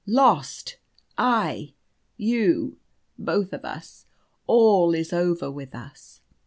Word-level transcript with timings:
Lost 0.07 0.77
I 1.15 1.75
you 2.17 2.79
both 3.19 3.53
of 3.53 3.63
us. 3.63 4.07
All 4.47 4.95
is 4.95 5.13
over 5.13 5.51
with 5.51 5.75
us." 5.75 6.21